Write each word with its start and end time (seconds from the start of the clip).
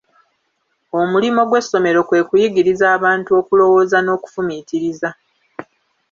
Omulimo 0.99 1.41
gw'essomero 1.49 1.99
kwe 2.07 2.19
kuyigiriza 2.29 2.85
abantu 2.97 3.29
okulowooza 3.39 3.97
n'okufumiitiriza. 4.01 5.09